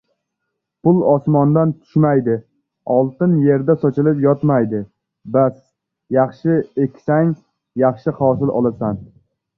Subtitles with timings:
[0.85, 2.37] •Pul osmondan tushmaydi,
[2.95, 4.79] oltin yerda sochilib yotmaydi,
[5.39, 5.61] bas,
[6.19, 7.33] yaxshi eksang—
[7.85, 9.03] yaxshi hosil olasan.